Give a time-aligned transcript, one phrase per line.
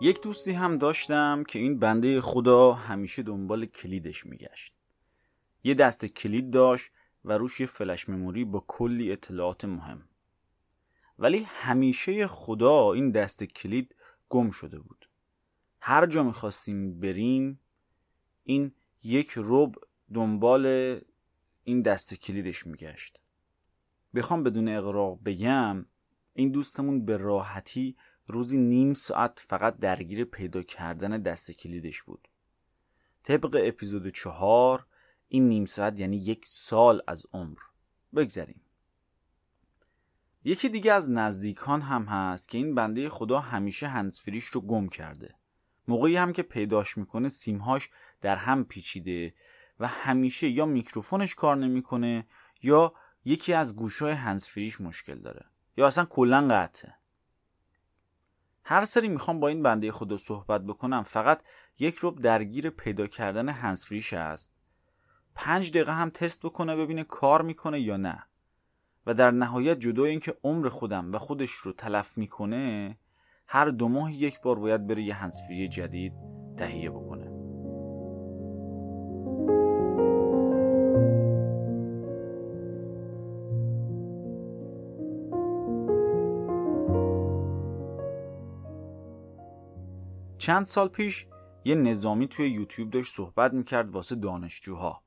[0.00, 4.74] یک دوستی هم داشتم که این بنده خدا همیشه دنبال کلیدش میگشت.
[5.64, 6.90] یه دست کلید داشت
[7.24, 10.08] و روش یه فلش مموری با کلی اطلاعات مهم.
[11.18, 13.94] ولی همیشه خدا این دست کلید
[14.28, 15.08] گم شده بود.
[15.80, 17.60] هر جا می‌خواستیم بریم
[18.44, 18.72] این
[19.02, 19.74] یک رب
[20.14, 20.66] دنبال
[21.64, 23.20] این دست کلیدش میگشت.
[24.14, 25.86] بخوام بدون اقراق بگم
[26.34, 27.96] این دوستمون به راحتی
[28.28, 32.28] روزی نیم ساعت فقط درگیر پیدا کردن دست کلیدش بود.
[33.22, 34.86] طبق اپیزود چهار
[35.28, 37.58] این نیم ساعت یعنی یک سال از عمر.
[38.14, 38.60] بگذریم.
[40.44, 45.34] یکی دیگه از نزدیکان هم هست که این بنده خدا همیشه هنسفریش رو گم کرده.
[45.88, 49.34] موقعی هم که پیداش می‌کنه سیمهاش در هم پیچیده
[49.80, 52.26] و همیشه یا میکروفونش کار نمی‌کنه
[52.62, 55.46] یا یکی از گوشای هنسفریش مشکل داره.
[55.76, 56.97] یا اصلا کلا قطعه.
[58.70, 61.42] هر سری می‌خوام با این بنده خدا صحبت بکنم فقط
[61.78, 64.52] یک روب درگیر پیدا کردن هنسفریش است.
[65.34, 68.26] پنج دقیقه هم تست بکنه ببینه کار می‌کنه یا نه.
[69.06, 72.96] و در نهایت جدای اینکه عمر خودم و خودش رو تلف می‌کنه
[73.46, 76.12] هر دو ماه یک بار باید بره یه هنسفری جدید
[76.56, 77.17] تهیه بکنه.
[90.48, 91.26] چند سال پیش
[91.64, 95.04] یه نظامی توی یوتیوب داشت صحبت می‌کرد واسه دانشجوها.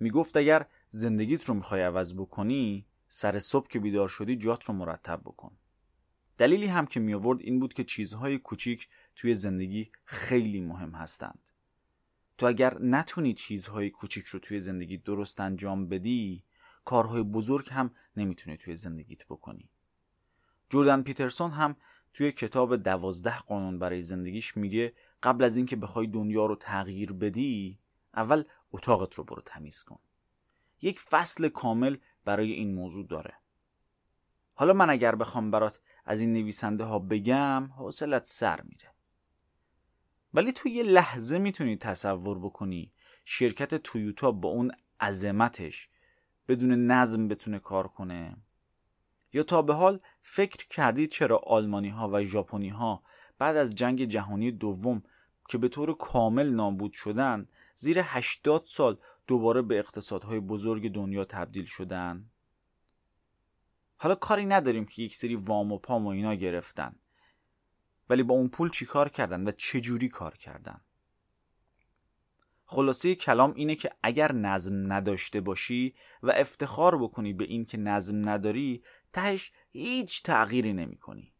[0.00, 5.20] می‌گفت اگر زندگیت رو می‌خوای عوض بکنی سر صبح که بیدار شدی جات رو مرتب
[5.24, 5.56] بکن.
[6.38, 11.48] دلیلی هم که می آورد این بود که چیزهای کوچیک توی زندگی خیلی مهم هستند.
[12.38, 16.44] تو اگر نتونی چیزهای کوچیک رو توی زندگی درست انجام بدی
[16.84, 19.70] کارهای بزرگ هم نمی‌تونی توی زندگیت بکنی.
[20.70, 21.76] جوردن پیترسون هم
[22.18, 24.92] توی کتاب دوازده قانون برای زندگیش میگه
[25.22, 27.78] قبل از اینکه بخوای دنیا رو تغییر بدی
[28.14, 29.98] اول اتاقت رو برو تمیز کن.
[30.82, 33.34] یک فصل کامل برای این موضوع داره.
[34.54, 38.94] حالا من اگر بخوام برات از این نویسنده ها بگم حوصلت سر میره.
[40.34, 42.92] ولی تو یه لحظه می‌تونی تصور بکنی
[43.24, 45.88] شرکت تویوتا با اون عظمتش
[46.48, 48.36] بدون نظم بتونه کار کنه.
[49.32, 53.02] یا تا به حال فکر کردید چرا آلمانی ها و ژاپنی ها
[53.38, 55.02] بعد از جنگ جهانی دوم
[55.48, 61.64] که به طور کامل نابود شدن زیر 80 سال دوباره به اقتصادهای بزرگ دنیا تبدیل
[61.64, 62.30] شدن؟
[63.96, 66.96] حالا کاری نداریم که یک سری وام و پام و اینا گرفتن.
[68.10, 70.80] ولی با اون پول چی کار کردن و چه جوری کار کردن؟
[72.70, 78.28] خلاصه کلام اینه که اگر نظم نداشته باشی و افتخار بکنی به این که نظم
[78.28, 81.32] نداری تهش هیچ تغییری نمی کنی.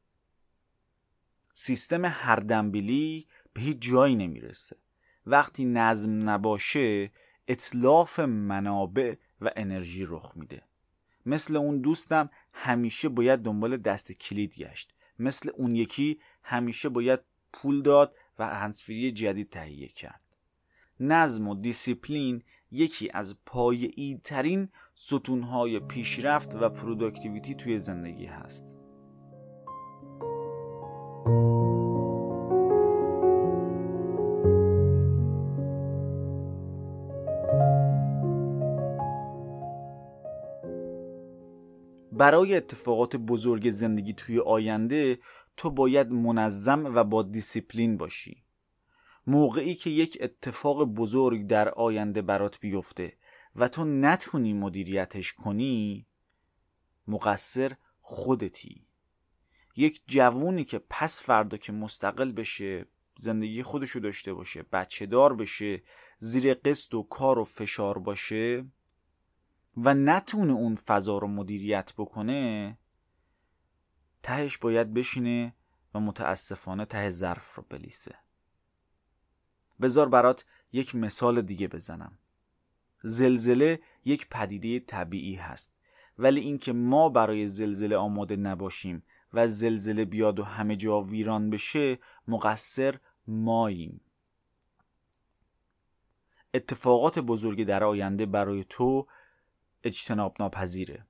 [1.54, 4.76] سیستم هر دنبیلی به هیچ جایی نمی‌رسه.
[5.26, 7.10] وقتی نظم نباشه
[7.48, 10.62] اطلاف منابع و انرژی رخ میده.
[11.26, 14.94] مثل اون دوستم همیشه باید دنبال دست کلید گشت.
[15.18, 17.20] مثل اون یکی همیشه باید
[17.52, 20.20] پول داد و هنسفری جدید تهیه کرد.
[21.00, 28.74] نظم و دیسیپلین یکی از پایه‌ای ترین ستونهای پیشرفت و productivity توی زندگی هست.
[42.12, 45.18] برای اتفاقات بزرگ زندگی توی آینده
[45.56, 48.47] تو باید منظم و با دیسیپلین باشی.
[49.28, 53.16] موقعی که یک اتفاق بزرگ در آینده برات بیفته
[53.56, 56.06] و تو نتونی مدیریتش کنی
[57.08, 58.86] مقصر خودتی.
[59.76, 62.86] یک جوونی که پس فردا که مستقل بشه
[63.16, 65.82] زندگی خودشو داشته باشه بچه دار بشه
[66.18, 68.66] زیر قسط و کار و فشار باشه
[69.76, 72.78] و نتونه اون فضا رو مدیریت بکنه
[74.22, 75.54] تهش باید بشینه
[75.94, 78.27] و متاسفانه ته ظرف رو بلیسه.
[79.80, 82.18] بذار برات یک مثال دیگه بزنم.
[83.02, 85.72] زلزله یک پدیده طبیعی هست
[86.18, 89.02] ولی اینکه ما برای زلزله آماده نباشیم
[89.32, 91.98] و زلزله بیاد و همه جا ویران بشه
[92.28, 94.00] مقصر ماییم.
[96.54, 99.06] اتفاقات بزرگی در آینده برای تو
[99.84, 101.06] اجتناب ناپذیره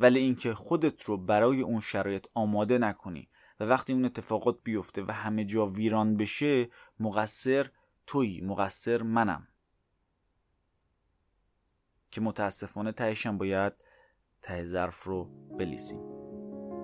[0.00, 3.28] ولی اینکه خودت رو برای اون شرایط آماده نکنی
[3.60, 6.68] و وقتی اون اتفاقات بیفته و همه جا ویران بشه
[7.00, 7.70] مقصر
[8.06, 9.48] تویی مقصر منم.
[12.10, 13.72] که متاسفانه تهشم باید
[14.42, 15.24] ته ظرف رو
[15.58, 16.00] بلیسیم.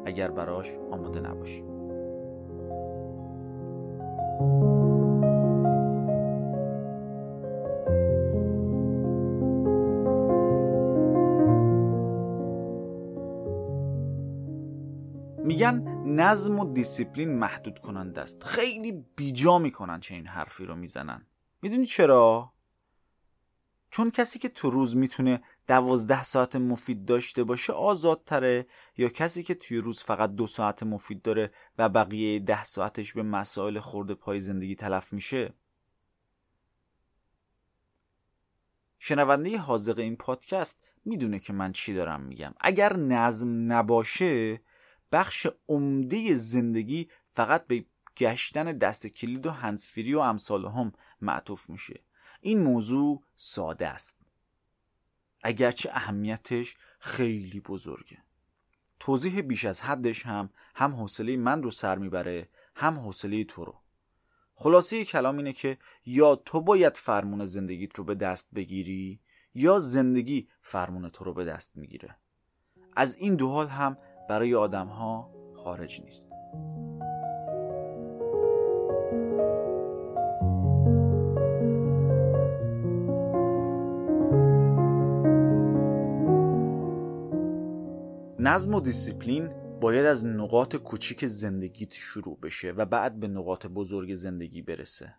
[0.06, 1.72] اگر براش آماده نباشیم
[15.62, 18.44] میگن نظم و دیسیپلین محدود کننده است.
[18.44, 21.26] خیلی بیجا می‌کنن چه این حرفی رو می‌زنن.
[21.62, 22.52] می‌دونی چرا؟
[23.90, 28.66] چون کسی که تو روز می‌تونه دوازده ساعت مفید داشته باشه آزادتره
[28.96, 33.22] یا کسی که توی روز فقط دو ساعت مفید داره و بقیه ده ساعتش به
[33.22, 35.54] مسائل خرده پای زندگی تلف میشه؟
[38.98, 42.54] شنونده حاذق این پادکست می‌دونه که من چی دارم میگم.
[42.60, 44.60] اگر نظم نباشه
[45.12, 47.84] بخش عمده زندگی فقط به
[48.16, 52.00] گشتن دست کلید و هنسفری و امثال هم معطوف میشه.
[52.40, 54.16] این موضوع ساده است.
[55.42, 58.18] اگرچه اهمیتش خیلی بزرگه.
[59.00, 63.74] توضیح بیش از حدش هم هم حوصله من رو سر می‌بره هم حوصله تو رو.
[64.54, 69.20] خلاصه کلام اینه که یا تو باید فرمون زندگیت رو به دست بگیری
[69.54, 72.16] یا زندگی فرمون تو رو به دست می‌گیره.
[72.96, 73.96] از این دو حال هم
[74.32, 76.28] برای آدم ها خارج نیست.
[88.38, 89.48] نظم و دیسیپلین
[89.80, 95.14] باید از نقاط کوچیک زندگیت شروع بشه و بعد به نقاط بزرگ زندگی برسه.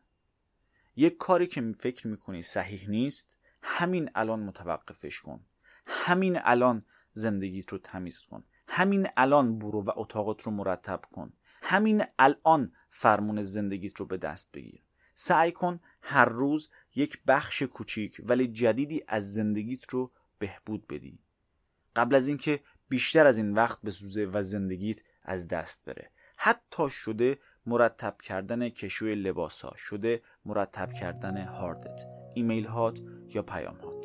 [0.96, 5.40] یک کاری که فکر می‌کنی صحیح نیست همین الان متوقفش کن.
[5.86, 8.44] همین الان زندگیت رو تمیز کن.
[8.76, 11.34] همین الان برو و اتاقت رو مرتب کن.
[11.62, 14.84] همین الان فرمون زندگیت رو به دست بگیر.
[15.16, 21.20] سعی کن هر روز یک بخش کوچیک ولی جدیدی از زندگیت رو بهبود بدی.
[21.96, 22.60] قبل از اینکه
[22.90, 26.12] بیشتر از این وقت بسوزه و زندگیت از دست بره.
[26.38, 33.76] حتی شده مرتب کردن کشوی لباس ها شده مرتب کردن هاردت ایمیل هات یا پیام
[33.76, 34.04] هات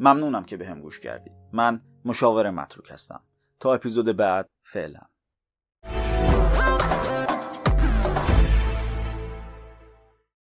[0.00, 1.32] ممنونم که به هم گوش کردید.
[1.52, 3.22] من مشاور متروک هستم.
[3.60, 5.00] تا اپیزود بعد فعلا.